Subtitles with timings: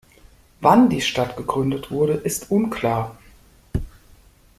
[0.61, 3.15] Wann die Stadt gegründet wurde, ist unklar.